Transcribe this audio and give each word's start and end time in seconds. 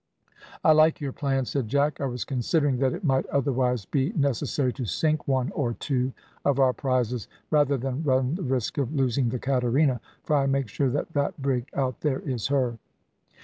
"I 0.63 0.71
like 0.71 0.99
your 0.99 1.11
plan," 1.13 1.45
said 1.45 1.67
Jack; 1.67 2.01
"I 2.01 2.07
was 2.07 2.25
considering 2.25 2.79
that 2.79 2.93
it 2.93 3.03
might 3.03 3.27
otherwise 3.27 3.85
be 3.85 4.11
necessary 4.13 4.73
to 4.73 4.83
sink 4.85 5.27
one 5.27 5.51
or 5.51 5.73
two 5.73 6.11
of 6.43 6.57
our 6.57 6.73
prizes 6.73 7.27
rather 7.51 7.77
than 7.77 8.01
run 8.01 8.33
the 8.33 8.41
risk 8.41 8.79
of 8.79 8.95
losing 8.95 9.29
the 9.29 9.37
Caterina, 9.37 10.01
for 10.23 10.37
I 10.37 10.47
make 10.47 10.69
sure 10.69 10.89
that 10.89 11.13
that 11.13 11.39
brig 11.39 11.69
out 11.75 12.01
there 12.01 12.21
is 12.21 12.47
her." 12.47 12.79